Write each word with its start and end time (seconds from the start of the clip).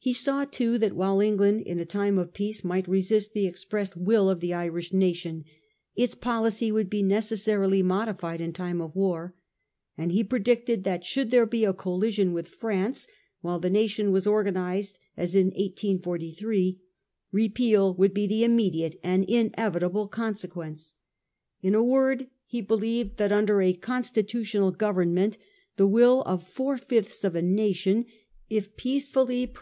He 0.00 0.12
saw, 0.14 0.46
too, 0.46 0.78
that 0.78 0.96
while 0.96 1.20
England 1.20 1.60
in 1.60 1.78
a 1.78 1.84
time 1.84 2.18
of 2.18 2.32
peace 2.32 2.64
might 2.64 2.88
resist 2.88 3.34
the 3.34 3.46
expressed 3.46 3.96
will 3.96 4.30
of 4.30 4.40
the 4.40 4.52
Irish 4.54 4.94
nation, 4.94 5.44
its 5.94 6.14
policy 6.14 6.72
would 6.72 6.88
be 6.88 7.02
neces 7.02 7.46
sarily 7.46 7.84
modified 7.84 8.40
in 8.40 8.52
time 8.52 8.80
of 8.80 8.96
war; 8.96 9.36
and 9.98 10.10
he 10.10 10.24
predicted 10.24 10.82
that 10.82 11.04
should 11.04 11.30
there 11.30 11.44
be 11.46 11.64
a 11.66 11.74
collision 11.74 12.32
with 12.32 12.48
France 12.48 13.06
while 13.42 13.60
the 13.60 13.68
nation 13.70 14.10
was 14.10 14.26
organised 14.26 14.98
as 15.18 15.34
in 15.34 15.48
1843, 15.48 16.80
Kepeal 17.32 17.94
would 17.96 18.14
be 18.14 18.26
the 18.26 18.42
immediate 18.42 18.98
and 19.04 19.22
the 19.22 19.34
inevitable 19.36 20.08
consequence. 20.08 20.96
In 21.60 21.74
a 21.74 21.84
word, 21.84 22.26
he 22.46 22.62
believed 22.62 23.18
that 23.18 23.32
under 23.32 23.60
a 23.60 23.74
constitutional 23.74 24.72
government 24.72 25.36
the 25.76 25.86
will 25.86 26.22
of 26.22 26.42
four 26.48 26.78
fifths 26.78 27.22
of 27.22 27.36
a 27.36 27.42
nation, 27.42 28.06
if 28.48 28.76
peacefully, 28.76 29.46
perse 29.46 29.56
1843. 29.56 29.58